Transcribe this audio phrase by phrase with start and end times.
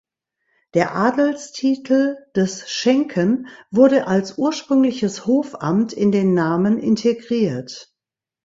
[0.73, 7.93] Der Adelstitel des Schenken wurde als ursprüngliches Hofamt in den Namen integriert.